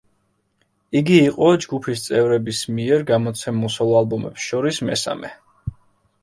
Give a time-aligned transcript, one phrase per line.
[1.01, 5.33] იგი იყო ჯგუფის წევრების მიერ გამოცემულ სოლო-ალბომებს შორის მესამე.